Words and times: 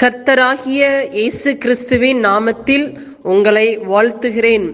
கர்த்தராகிய 0.00 0.82
இயேசு 1.16 1.50
கிறிஸ்துவின் 1.62 2.20
நாமத்தில் 2.26 2.86
உங்களை 3.32 3.66
வாழ்த்துகிறேன். 3.90 4.64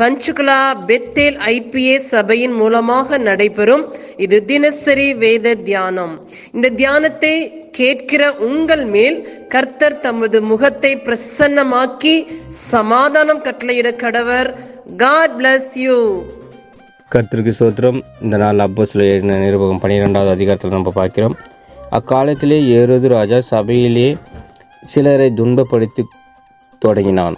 பஞ்சுகுலா 0.00 0.56
பெத்தேல் 0.88 1.36
ஐபிஏ 1.52 1.96
சபையின் 2.12 2.54
மூலமாக 2.60 3.18
நடைபெறும் 3.26 3.84
இது 4.24 4.38
தினசரி 4.50 5.06
வேத 5.22 5.52
தியானம். 5.68 6.14
இந்த 6.54 6.70
தியானத்தை 6.80 7.34
கேட்கிற 7.78 8.32
உங்கள் 8.48 8.84
மேல் 8.94 9.18
கர்த்தர் 9.54 9.98
தமது 10.06 10.40
முகத்தை 10.50 10.92
பிரசன்னமாக்கி 11.06 12.16
சமாதானம் 12.72 13.44
கட்டளையிட 13.46 13.92
கடவர். 14.04 14.50
God 15.04 15.38
bless 15.40 15.72
you. 15.84 16.00
கர்த்தருக்கு 17.16 17.54
சோத்திரம் 17.62 18.02
இந்த 18.26 18.36
நாள் 18.44 18.66
அப்போ 18.68 18.88
சில 18.92 19.10
நிருபகம் 19.46 19.82
பன்னிரெண்டாவது 19.84 20.36
அதிகாரத்தில் 20.36 20.78
நம்ம 20.78 20.96
பார்க்கிறோம். 21.00 21.38
அக்காலத்திலே 21.98 22.60
ஏறுது 22.76 23.08
ராஜா 23.18 23.38
சபையிலே 23.54 24.10
சிலரை 24.90 25.28
துன்பப்படுத்தி 25.40 26.02
தொடங்கினான். 26.82 27.36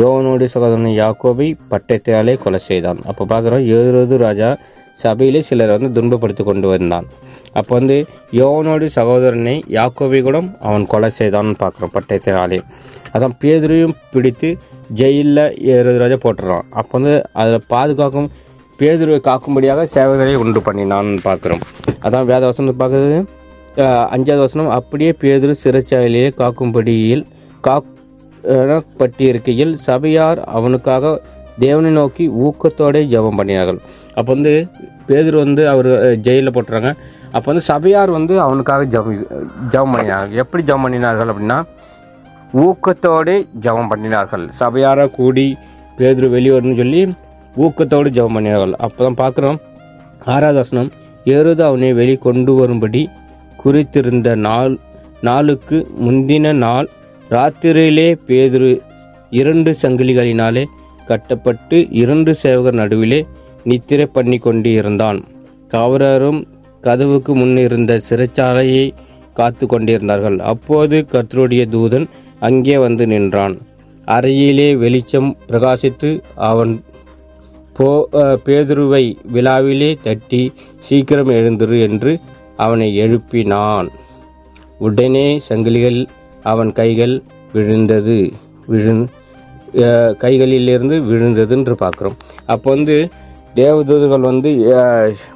யோவனோடு 0.00 0.44
சகோதரன் 0.52 0.98
யாக்கோபை 1.02 1.46
பட்டயத்தாலே 1.70 2.34
கொலை 2.42 2.60
செய்தான். 2.68 3.00
அப்போ 3.10 3.22
பார்க்குறோம் 3.32 3.64
ஏரோது 3.76 4.16
ராஜா 4.24 4.48
சபையிலே 5.02 5.40
சிலரை 5.48 5.72
வந்து 5.76 5.90
துன்பப்படுத்தி 5.96 6.42
கொண்டு 6.48 6.66
வந்தான். 6.72 7.06
அப்போ 7.58 7.72
வந்து 7.78 7.96
யோவனோடு 8.40 8.86
சகோதரனை 8.96 9.54
யாக்கோபை 9.78 10.20
கூட 10.28 10.38
அவன் 10.68 10.84
கொலை 10.92 11.10
செய்தான்னு 11.20 11.54
பார்க்குறோம் 11.62 11.94
பட்டயத்தினாலே 11.96 12.58
அதான் 13.14 13.34
பேதுரையும் 13.42 13.96
பிடித்து 14.12 14.48
ஜெயிலில் 15.00 15.44
ஏரோது 15.74 15.98
ராஜா 16.02 16.18
போட்டுறான். 16.24 16.66
அப்போ 16.80 16.92
வந்து 16.98 17.14
அதில் 17.40 17.66
பாதுகாக்கும் 17.74 18.28
பேதுருவை 18.80 19.20
காக்கும்படியாக 19.28 19.86
சேவைகளை 19.94 20.34
உண்டு 20.42 20.60
பண்ணினான்னு 20.66 21.20
பார்க்குறோம். 21.28 21.62
அதான் 22.06 22.28
வேத 22.30 22.42
வசனம் 22.50 22.80
பார்க்குறது. 22.82 23.18
அஞ்சாவது 24.14 24.42
வசனம் 24.44 24.70
அப்படியே 24.78 25.10
பேதுரு 25.22 25.54
சிறைச்சாலையிலே 25.62 26.30
காக்கும்படியில் 26.40 27.24
காக்கப்பட்டிருக்கையில் 27.66 29.72
சபையார் 29.88 30.40
அவனுக்காக 30.58 31.04
தேவனை 31.64 31.90
நோக்கி 31.98 32.24
ஊக்கத்தோடே 32.46 33.00
ஜெபம் 33.12 33.38
பண்ணினார்கள். 33.38 33.78
அப்போ 34.18 34.30
வந்து 34.34 34.52
பேதுரு 35.08 35.36
வந்து 35.44 35.62
அவர் 35.72 35.90
ஜெயிலில் 36.26 36.54
போட்டுறாங்க. 36.56 36.90
அப்போ 37.34 37.46
வந்து 37.50 37.64
சபையார் 37.70 38.10
வந்து 38.18 38.34
அவனுக்காக 38.46 38.82
ஜெபம் 38.94 39.22
ஜெபம் 39.72 39.92
பண்ணினார்கள் 39.94 40.40
எப்படி 40.42 40.62
ஜெபம் 40.68 40.84
பண்ணினார்கள் 40.86 41.30
அப்படின்னா 41.32 41.58
ஊக்கத்தோடு 42.64 43.34
ஜெபம் 43.64 43.90
பண்ணினார்கள். 43.92 44.44
சபையாரை 44.60 45.06
கூடி 45.18 45.46
பேதுரு 45.98 46.28
வெளிவரணும்னு 46.36 46.80
சொல்லி 46.82 47.00
ஊக்கத்தோடு 47.64 48.08
ஜெபம் 48.18 48.36
பண்ணினார்கள். 48.38 48.74
அப்போ 48.84 49.00
தான் 49.06 49.20
பார்க்குறோம் 49.22 49.58
ஆராதாசனம் 50.34 50.90
ஏறுது 51.34 51.62
அவனை 51.68 51.90
வெளி 52.00 52.14
கொண்டு 52.26 52.52
வரும்படி 52.60 53.02
குறித்திருந்த 53.64 54.28
நாள் 54.46 54.74
நாளுக்கு 55.20 55.78
முந்தின 56.06 56.52
நாள் 56.64 56.88
ராத்திரியிலே 57.30 58.08
பேதுரு 58.26 58.70
இரண்டு 59.30 59.70
சங்கிலிகளினாலே 59.82 60.64
கட்டப்பட்டு 61.06 61.76
இரண்டு 62.02 62.32
சேவகர் 62.34 62.78
நடுவிலே 62.80 63.20
நித்திரை 63.64 64.06
பண்ணி 64.06 64.38
கொண்டு 64.38 64.70
இருந்தான் 64.72 65.18
காவலரும் 65.68 66.40
கதவுக்கு 66.80 67.32
முன்னிருந்த 67.34 67.92
சிறைச்சாலையை 68.08 68.84
காத்து 69.38 69.64
கொண்டிருந்தார்கள். 69.66 70.38
அப்போது 70.52 70.96
கர்த்தருடைய 71.12 71.62
தூதன் 71.74 72.06
அங்கே 72.38 72.76
வந்து 72.78 73.04
நின்றான். 73.06 73.54
அறையிலே 74.08 74.68
வெளிச்சம் 74.78 75.30
பிரகாசித்து 75.48 76.10
அவன் 76.48 76.72
போ 77.72 77.88
பேதுருவை 78.46 79.04
விழாவிலே 79.34 79.90
தட்டி 80.02 80.42
சீக்கிரம் 80.78 81.30
எழுந்துரு 81.38 81.76
என்று 81.88 82.12
அவனை 82.58 83.00
எழுப்பினான். 83.00 83.88
உடனே 84.78 85.40
சங்கிலிகள் 85.48 86.06
அவன் 86.42 86.72
கைகள் 86.72 87.22
விழுந்தது 87.52 88.32
விழுந் 88.68 89.06
கைகளிலிருந்து 90.20 91.00
விழுந்ததுன்று 91.00 91.76
பார்க்குறோம். 91.82 92.16
அப்போ 92.46 92.70
வந்து 92.70 93.08
தேவதூதர்கள் 93.54 94.20
வந்து 94.20 94.76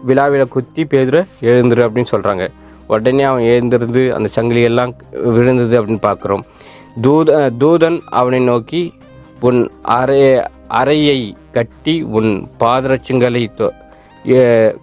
விழாவில் 0.02 0.48
குத்தி 0.48 0.82
பேதுர 0.82 1.26
எழுந்துரு 1.40 1.88
அப்படின்னு 1.88 2.04
சொல்கிறாங்க 2.10 2.48
உடனே 2.86 3.22
அவன் 3.22 3.42
எழுந்திருந்து 3.42 4.14
அந்த 4.14 4.28
சங்கிலியெல்லாம் 4.34 4.92
விழுந்தது 5.22 5.86
அப்படின்னு 5.86 5.98
பார்க்குறோம். 6.02 6.40
தூத 7.02 7.50
தூதன் 7.60 8.00
அவனை 8.08 8.44
நோக்கி 8.44 8.92
உன் 9.40 9.70
அறை 9.82 10.42
அறையை 10.68 11.36
கட்டி 11.52 12.02
உன் 12.02 12.48
பாதரட்சங்களை 12.60 13.70
தொ- 14.24 14.76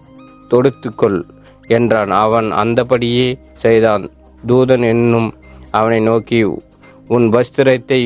தொடுத்துக்கொள். 0.49 1.23
என்றான். 1.77 2.11
அவன் 2.23 2.47
அந்தபடியே 2.61 3.27
செய்தான். 3.63 4.05
தூதன் 4.49 4.85
என்னும் 4.93 5.29
அவனை 5.79 5.99
நோக்கி 6.09 6.39
உன் 7.15 7.27
வஸ்திரத்தை 7.35 8.01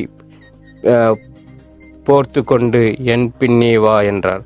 போர்த்து 2.08 2.42
கொண்டு 2.52 2.82
என் 3.14 3.26
பின்னே 3.40 3.74
வா 3.84 3.96
என்றார். 4.12 4.44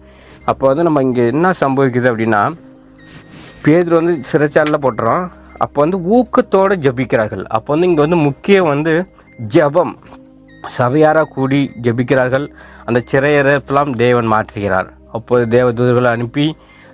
அப்போ 0.49 0.63
வந்து 0.69 0.85
நம்ம 0.87 1.01
இங்கே 1.07 1.23
என்ன 1.33 1.47
சம்பவிக்குது 1.61 2.09
அப்படின்னா 2.11 2.41
பேதர் 3.63 3.99
வந்து 3.99 4.13
சிறைச்சாலில் 4.29 4.83
போட்டுறோம் 4.83 5.23
அப்போ 5.63 5.77
வந்து 5.83 5.97
ஊக்கத்தோடு 6.15 6.75
ஜபிக்கிறார்கள். 6.85 7.43
அப்போ 7.55 7.69
வந்து 7.73 7.87
இங்கே 7.89 8.03
வந்து 8.05 8.19
முக்கியம் 8.27 8.69
வந்து 8.73 8.93
ஜெபம். 9.53 9.93
சபையாராக 10.77 11.31
கூடி 11.35 11.59
ஜெபிக்கிறார்கள். 11.85 12.45
அந்த 12.87 12.99
சிறையரெல்லாம் 13.11 13.91
தேவன் 14.03 14.29
மாற்றுகிறார். 14.33 14.89
அப்போது 15.17 15.43
தேவதூதர்களை 15.55 16.09
அனுப்பி 16.17 16.45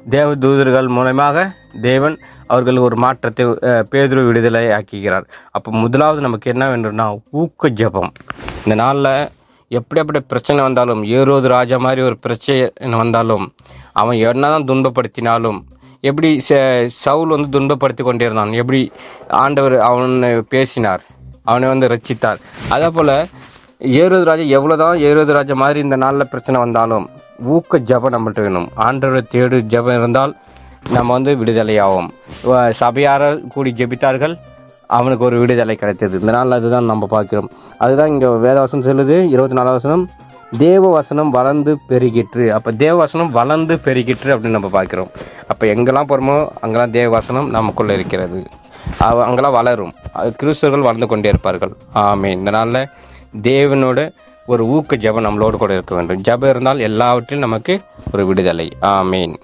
தேவதூதர்கள் 0.05 0.87
மூலமாக 0.87 1.45
தேவன் 1.81 2.15
அவர்கள் 2.47 2.77
ஒரு 2.77 2.95
மாற்றத்தை 2.95 3.45
பேதுரு 3.91 4.25
விடுதலை 4.25 4.71
ஆக்கிக்கிறார் 4.71 5.25
அப்போ 5.51 5.71
முதலாவது 5.71 6.21
நமக்கு 6.21 6.49
என்ன 6.49 6.65
வேண்டும்னா 6.69 7.05
ஊக்க 7.31 7.69
ஜபம். 7.69 8.11
இந்த 8.65 8.75
நாளில் 8.75 9.11
எப்படியாப்பட்ட 9.71 10.19
பிரச்சனை 10.19 10.63
வந்தாலும் 10.63 11.03
ஏரோது 11.11 11.47
ராஜா 11.47 11.77
மாதிரி 11.77 12.01
ஒரு 12.01 12.17
பிரச்சனை 12.17 12.59
வந்தாலும் 12.95 13.45
அவன் 13.93 14.17
என்னதான் 14.23 14.67
துன்பப்படுத்தினாலும் 14.67 15.59
எப்படி 16.03 16.39
ச- 16.49 16.61
சவுல் 17.03 17.27
வந்து 17.27 17.59
துன்பப்படுத்தி 17.59 18.03
கொண்டிருந்தான் 18.03 18.53
எப்படி 18.53 18.81
ஆண்டவர் 19.37 19.75
அவனை 19.79 20.43
பேசினார் 20.49 21.03
அவனை 21.43 21.67
வந்து 21.67 21.87
ரச்சித்தார் 21.87 22.39
அதே 22.69 22.89
போல் 22.89 23.15
ஏரோது 23.95 24.23
ராஜா 24.23 24.43
எவ்வளோ 24.49 24.75
தான் 24.75 24.99
ஏரோது 24.99 25.33
ராஜா 25.33 25.53
மாதிரி 25.55 25.79
இந்த 25.79 25.95
நாளில் 25.95 26.27
பிரச்சனை 26.27 26.59
வந்தாலும் 26.59 27.05
ஊக்க 27.39 27.79
ஜெபம் 27.79 28.11
நம்மள்ட்ட 28.11 28.41
வேணும். 28.41 28.69
ஆண்டவரை 28.77 29.23
தேடு 29.31 29.61
ஜெபம் 29.61 29.97
இருந்தால் 29.97 30.35
நம்ம 30.89 31.13
வந்து 31.13 31.35
விடுதலையாகும் 31.35 32.07
சபையார 32.69 33.39
கூடி 33.49 33.71
ஜெபித்தார்கள் 33.71 34.39
அவனுக்கு 34.87 35.25
ஒரு 35.25 35.39
விடுதலை 35.39 35.75
கிடைத்தது. 35.75 36.19
இந்த 36.19 36.31
நாளில் 36.31 36.51
அதுதான் 36.51 36.85
நம்ம 36.85 37.07
பார்க்கிறோம். 37.07 37.51
அதுதான் 37.77 38.07
இங்கே 38.07 38.25
வேதவசனம் 38.25 38.85
சொல்லுது 38.85 39.27
இருபத்தி 39.27 39.55
நாலாவது 39.55 39.71
வசனம். 39.71 40.09
தேவ 40.57 40.89
வசனம் 40.89 41.29
வளர்ந்து 41.29 41.77
பெருகிற்று. 41.89 42.47
அப்போ 42.47 42.71
தேவ 42.71 42.95
வசனம் 42.95 43.31
வளர்ந்து 43.31 43.75
பெருகிற்று 43.75 44.23
அப்படின்னு 44.23 44.47
நம்ம 44.47 44.83
பார்க்குறோம். 44.83 45.07
அப்போ 45.47 45.67
எங்கெல்லாம் 45.67 46.09
போகிறோமோ 46.09 46.47
அங்கெல்லாம் 46.61 46.91
தேவ 46.91 47.09
வசனம் 47.09 47.49
நமக்குள்ளே 47.49 47.93
இருக்கிறது. 47.93 48.43
அவ- 48.99 49.23
அங்கெல்லாம் 49.23 49.51
வளரும். 49.51 49.93
அது 50.13 50.35
கிறிஸ்தவர்கள் 50.43 50.79
வளர்ந்து 50.79 51.07
கொண்டே 51.07 51.29
இருப்பார்கள். 51.29 51.75
ஆமே 51.95 52.25
இந்த 52.25 52.51
நாளில் 52.51 52.89
தேவனோட 53.41 54.13
ஒரு 54.45 54.65
ஊக்க 54.65 54.95
ஜபம் 54.95 55.25
நம்மளோடு 55.25 55.57
கூட 55.57 55.73
இருக்க 55.73 55.95
வேண்டும். 55.95 56.21
ஜபம் 56.21 56.49
இருந்தால் 56.49 56.79
எல்லாவற்றிலும் 56.79 57.49
நமக்கு 57.49 57.81
ஒரு 58.13 58.25
விடுதலை. 58.25 58.69
ஆமேன். 58.81 59.35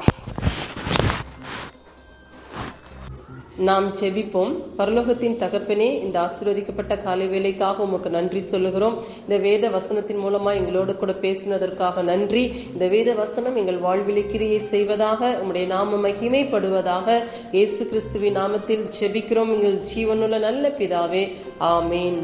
நாம் 3.56 3.96
செபிப்போம் 3.96 4.64
பரலோகத்தின் 4.78 5.38
தகப்பனே 5.40 6.02
இந்த 6.02 6.20
ஆசீர்வதிக்கப்பட்ட 6.20 7.04
காலை 7.04 7.28
வேலைக்காக 7.28 7.84
உமக்கு 7.84 8.10
நன்றி 8.10 8.40
சொல்லுகிறோம். 8.40 9.04
இந்த 9.20 9.38
வேத 9.38 9.70
வசனத்தின் 9.70 10.20
மூலமா 10.20 10.54
எங்களோடு 10.54 10.96
கூட 10.96 11.12
பேசினதற்காக 11.12 12.04
நன்றி. 12.04 12.52
இந்த 12.74 12.88
வேத 12.88 13.14
வசனம் 13.14 13.56
எங்கள் 13.56 13.80
வாழ்விலை 13.80 14.32
கிரியை 14.32 14.60
செய்வதாக 14.60 15.28
உங்களுடைய 15.32 15.68
நாம 15.68 16.08
மகிமைப்படுவதாக 16.08 17.24
இயேசு 17.52 17.88
கிறிஸ்துவின் 17.88 18.38
நாமத்தில் 18.38 18.92
செபிக்கிறோம் 19.00 19.56
எங்கள் 19.56 19.82
ஜீவனுள்ள 19.96 20.40
நல்ல 20.40 20.72
பிதாவே. 20.80 21.32
ஆமேன். 21.60 22.20